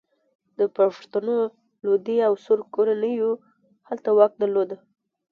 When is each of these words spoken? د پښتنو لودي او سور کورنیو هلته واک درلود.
د 0.59 0.59
پښتنو 0.77 1.37
لودي 1.83 2.17
او 2.27 2.33
سور 2.43 2.59
کورنیو 2.73 3.31
هلته 3.89 4.09
واک 4.17 4.33
درلود. 4.41 4.69